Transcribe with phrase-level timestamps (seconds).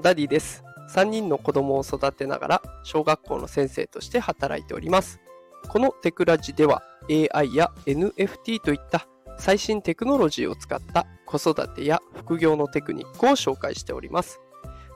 [0.00, 0.64] ダディです。
[0.94, 5.20] 3人の子供を育てながら小学校の先生として働いております。
[5.68, 9.06] このテクラジでは AI や NFT といった
[9.38, 14.40] 最新テクノロジーを使った子育てや副業のテクニックを紹介しております。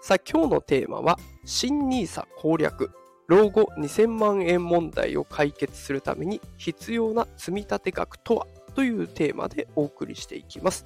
[0.03, 2.91] さあ今日のテーマは新 NISA 攻略
[3.29, 8.47] 老後2000万円問題を解決するために必要な積立額とは？
[8.75, 10.85] というテーマでお送りしていきます。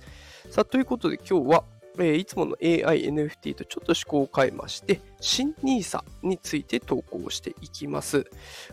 [0.50, 1.64] さあということで今日は
[1.98, 8.26] え、いつもの AI、NFT とちょっと思考を変えまして、新 NISA について投稿していきます。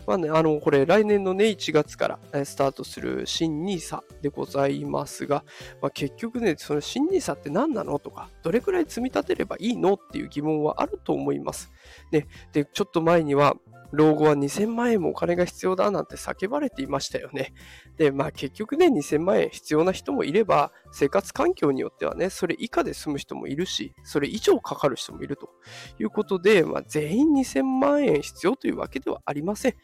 [0.06, 5.44] まあね、あの、これ来年のね、1月からスタートする新 NISA でございますが、
[5.80, 11.72] まあ、結局ね、その新 NISA って何なのとか、どれくらい積み立てればいいのっていう疑問はあると思います。
[12.12, 13.56] ね、で、ちょっと前には、
[13.92, 17.52] 老後は2000万円もお金が必要だなんて叫ばれていましたよね。
[17.96, 25.50] で、まあ結局ね、2000万円必要な人もいれば、生活環境によってはね、それ以下で済む人もいるし、それ以上かかる人もいると
[25.98, 29.74] いうことで、まあ全員2000万円必要というわけではありません。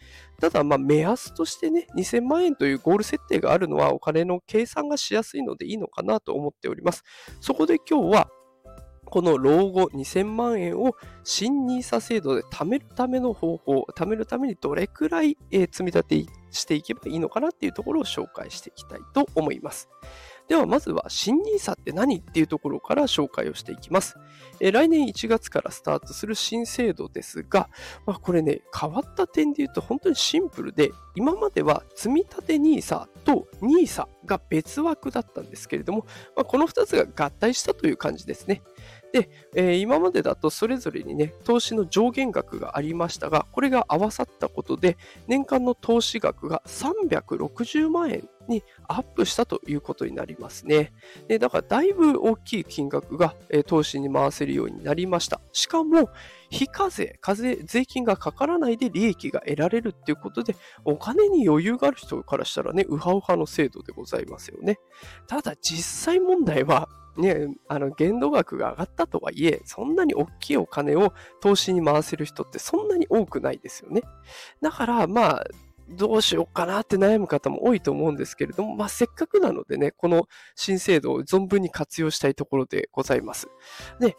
[0.40, 7.04] ただ、まあ目安としてね、2000万円というゴール設定があるのはお金の計算がしやすいのでいいのかなと思っております。
[7.40, 8.28] そこで今日は、
[9.12, 19.90] この老後2000万円を新 NISA 制度で貯めるための方法、貯めるためにどれくらいえ積み立てしていけばいいのかなっていうところを紹介していきたいと思います。
[20.48, 24.16] ではまずは新 NISA って何っていうところから紹介をしていきます。
[24.60, 27.68] えー、来年1月からスタートする新制度ですが、
[28.06, 38.62] まあ、これね、変わった点で言うと本当にシンプルで、今までは積立 NISA と NISA が別枠だったんですけれども、まあ、この2つが合体したという感じですね。
[39.12, 44.96] で、えー、今までだとそれぞれにね、投資の上限額がありましたが、これが合わさったことで、
[45.26, 50.92] 年間の投資額が360万円にアップしたということになりますね。
[51.28, 55.40] でだからだいぶ大きい金額が、えー、投資に回せるようになりました。
[55.52, 56.10] しかも、
[56.50, 60.54] 非課税、課税、税金がかからないで利益が得られるっていうことで、
[60.84, 64.78] お金に余裕がある人からしたらね、ウハウハの制度でございますよね。
[65.26, 74.02] ただ実際問題は、ね、あの限度額が上がったとはいえ、そんなに大きいお金を投資に回せる人ってそんなに多くないですよね。
[74.60, 75.44] だから、まあ、
[75.92, 83.48] どうしようかなって悩む方も多いと思うんですけれども、まあ、せっかくなのでね、この新制度を存分に活用したいところでございます。
[84.00, 84.16] で、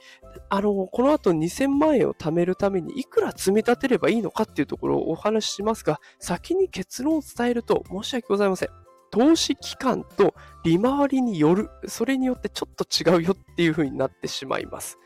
[0.50, 8.70] あの、この後2000万円を貯めるためにいくら積み立てればいいのかっていうところをお話ししますが、先に結論を伝えると申し訳ございません。
[9.14, 10.34] 投資期間と
[10.64, 14.98] 利回りによる、それによってちょっと違うよっていう風になってしまいます。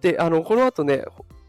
[0.00, 1.02] で、あの、この後ね、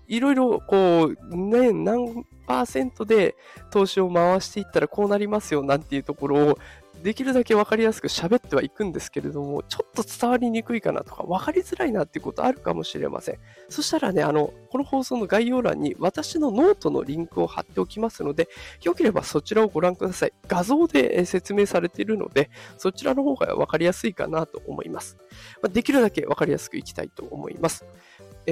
[0.10, 3.36] いろいろこう、年何パーセントで
[3.70, 6.60] 投資を回していったらこうなりますよなんていうところを
[7.04, 13.40] できるだけ分かりやすく喋ってはいくんですけれども、ちょっと伝わりにくいかなとか、分かりづらいなっていうことあるかもしれません。
[13.70, 18.50] そしたらね、あの、この放送の概要欄に私のノートのリンクを貼っておきますので、
[18.84, 20.34] よければそちらをご覧ください。
[20.48, 25.18] 画像で説明されているので、そちらの方が分かりやすいかなと思います。
[25.72, 27.86] できるだけ分かりやすくいきたいと思います。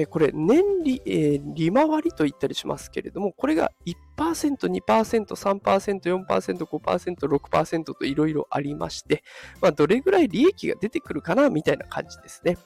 [0.00, 9.24] えこれ年利、えー、利回りと言ったりしますけれども、これが1%、2%、3%、4%、5%、6%といろいろありまして、
[9.60, 12.58] まあ、どれぐらい利益が出てくるかなみたいな感じですね。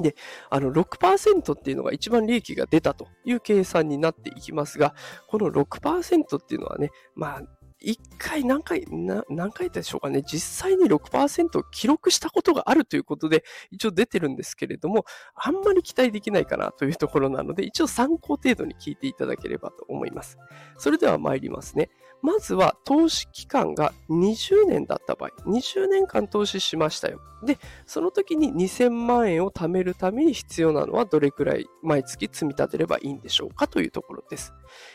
[0.00, 0.14] で、
[0.48, 4.94] あの6%っていうのが一番利益が出たという計算になっていきますが、
[5.26, 7.42] この6%っていうのはね、まあ、
[7.84, 8.84] 1回何回、
[9.28, 20.38] 何回でしょうかね、実際に6%を記録したことがあるということで、一応出てるんですけれども、あんまり期待できないかなというところなので、一応参考程度に聞いていただければと思います。
[20.78, 21.90] それでは参りますね。
[22.24, 27.20] まずは投資期間が20年だった場合、20年間投資しましたよ。
[27.44, 34.54] で、その時に2000万円を貯めるために必要なのはどれくらい毎月積み立てればいいんでしょうかというところです。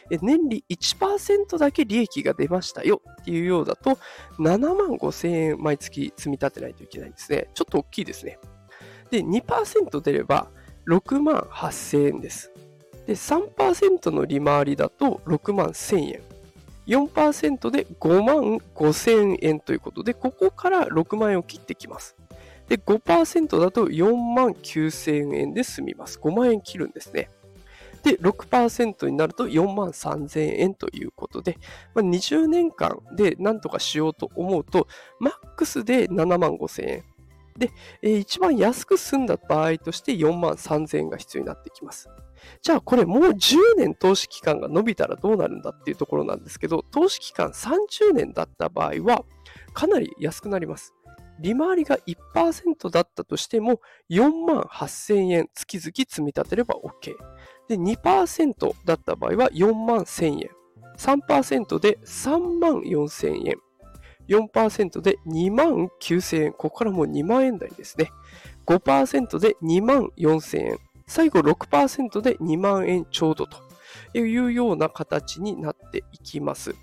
[0.09, 3.99] 年利1%だけ利益が出ましたよっていうようだと、
[4.39, 7.47] 7万5000円毎月積み立てないといけないんですね。
[7.53, 8.39] ちょっと大きいですね。
[9.11, 10.47] で、2%出れば
[10.87, 12.51] 6万8000円です。
[13.05, 16.28] で、3%の利回りだと6万1000円。
[16.89, 22.15] 4%で5万5000円ということで、ここから6万円を切ってきます。
[22.67, 26.19] で、5%だと4万9000円で済みます。
[26.19, 27.29] 5万円切るんですね。
[28.03, 31.57] で、6%になると4万3000円ということで、
[31.93, 34.87] まあ、20年間で何とかしようと思うと、
[35.19, 37.03] マックスで7万5000円。
[37.57, 37.71] で、
[38.01, 42.09] えー、一番安く済んだ場合として4万3000円が必要になってきます。
[42.61, 49.25] じゃあこれもう10年投資期間が伸びたらどうなるんだっていうところなんですけど、投資期間30年だった場合は
[49.73, 50.93] かなり安くなります。
[51.39, 57.15] 利回りが1%だったとしても4万8000円月々積み立てれば OK。
[57.69, 60.49] で、2%だった場合は4万1000円。
[60.97, 63.55] 3%で3万4000円。
[64.27, 66.51] 4%で2万9000円。
[66.51, 68.11] ここからもう2万円台ですね。
[68.65, 70.77] 5%で2万4000円。
[71.09, 73.57] 最後6%で2万円ちょうどと
[74.13, 76.75] いうような形になっていきます。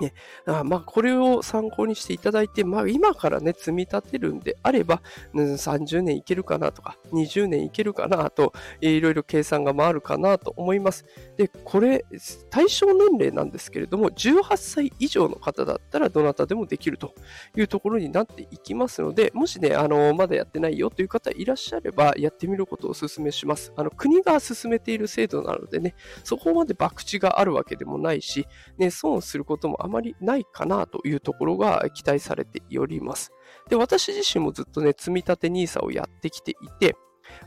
[0.00, 0.14] ね、
[0.46, 5.02] あまあ、これを参考にしていただいて、まあ、今からね、積み立てるんであれば、
[5.34, 11.04] うん、30年いけるかなとか、20年いけるかなと、いろいろ計算が回るかなと思います。
[11.36, 12.04] で、これ、
[12.50, 17.14] 対象年齢なんですけれども、18歳以上の方だったら、どなたでもできると
[17.56, 23.72] いうところになっていきますので、もしね、あの、まだやってないよという方いらっしゃれば、やってみることをお勧めします。
[23.76, 25.94] あの、国が進めている制度なのでね、
[26.24, 28.46] そこまで博打があるわけでもないし、
[28.78, 33.32] ね、損をすることもあまりないかなというところが期待されております。
[33.68, 36.96] で、私自身もずっとね、積み立て NISA をやってきていて、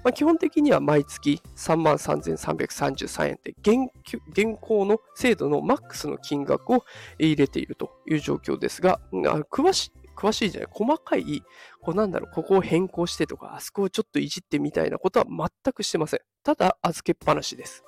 [0.04, 3.90] まあ、基本的には毎月3万3333円って現
[4.32, 6.84] 現行の制度のマックスの金額を
[7.18, 11.44] 入れているという状況ですが、詳し詳しいじゃない、細かい、
[11.82, 16.20] こうなんだろう、ここを変更してとか、あそこをちょっといじってみたいなことは全くしてません。
[16.44, 17.86] ただ、預けっぱなしです。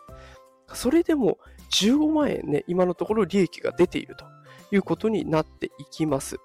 [0.73, 1.37] それでも
[1.73, 4.25] 15万円ね、今のところ利益が出ていると
[4.71, 6.37] いうことになっていきます。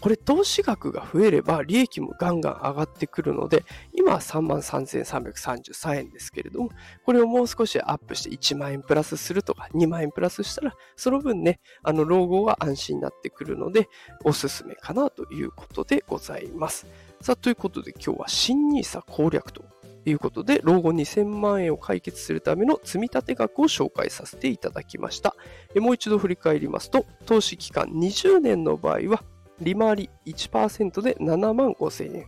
[0.00, 6.70] これ投資額が増えれば利益もガンガン上がってくるので、今は3万3333円ですけれども、
[7.04, 13.88] これをもう少しアップして1万円プラスするとか2万円プラスしたら、その分ね、あの老後は安心になってくるので、
[14.24, 16.86] おすすめかなということでございます。
[17.20, 19.64] さあ、ということで今日は新 NISA 攻略と
[20.06, 25.34] いうことで、老後2000万円を解決するための積立額を紹介させていただきました。
[25.76, 29.22] もう一度振り返りますと、投資期間20年の場合は、
[29.60, 32.26] 利回り1%で7万5000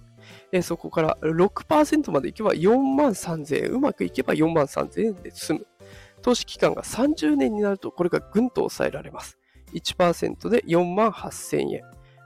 [0.52, 0.62] 円。
[0.62, 3.70] そこから6%までいけば4万3000円。
[3.70, 5.66] うまくいけば4万3000円で済む。
[6.22, 9.38] 投資期間が30年になると、これがぐんと抑えられます。
[9.72, 11.82] 1%で4万8000円。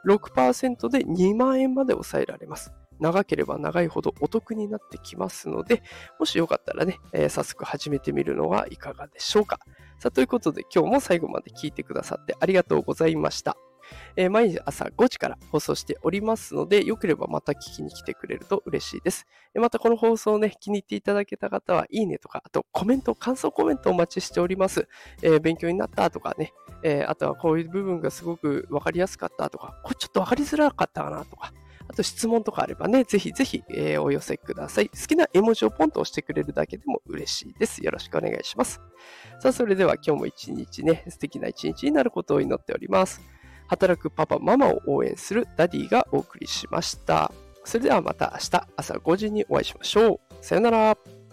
[0.06, 2.72] 6%で2万円まで抑えられます。
[3.00, 5.82] 長ければ長いほどお得になってきますので、
[6.18, 9.60] もしよかったらね、えー、早速始めてみるのはいかがでしょうか。
[9.98, 13.56] さあ、ということで今日も最後まで聞いてくださってありがとうございました。
[14.16, 19.26] えー、毎日朝5時から放送しておりますので、よければまた聞きに来てくれると嬉しいです。
[19.54, 24.88] またこの放送をね、気に入っていただけた方は、いいねとか、あとコメント、感想コメントお待ちしております。
[25.22, 26.52] えー、勉強になったとかね、
[26.82, 31.52] えー、あとはこういう部分がすごくわかりやすかったとか、これちょっとわかりづらかったかなとか、
[31.88, 34.88] あと質問とかあればね、ぜひぜひ、えー、お寄せください。
[34.88, 37.84] 好きな絵文字をポンと押してくれるだけでも嬉しいです。
[37.84, 38.80] よろしくお願いします。
[39.40, 43.20] さあ、それでは今日も一日ね、素敵な一日になることを祈っております。
[43.68, 47.32] 働くパパ、ママを応援するダディがお送りしました。
[47.64, 50.34] それではまた明日朝5時にお会いしましょう。
[50.44, 51.23] さよなら。